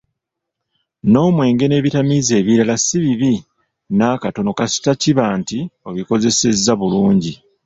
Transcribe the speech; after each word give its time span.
N'omwenge 1.11 1.65
n'ebitamiiza 1.67 2.33
ebirala 2.41 2.75
si 2.85 2.97
bibi 3.03 3.33
n'akatona 3.97 4.51
kasita 4.59 4.91
kiba 5.01 5.25
nti 5.39 5.59
obikozesezza 5.89 6.73
bulungi. 6.79 7.33